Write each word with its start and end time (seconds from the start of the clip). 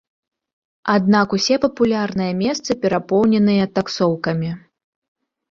Аднак 0.93 1.35
усе 1.37 1.55
папулярныя 1.65 2.31
месцы 2.41 2.71
перапоўненыя 2.87 3.69
таксоўкамі. 3.79 4.51